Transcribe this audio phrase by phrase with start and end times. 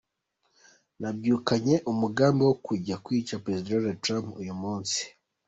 [0.99, 5.01] Nabyukanye umugambi wo kujya kwica Perezida Donald Trump uyu munsi.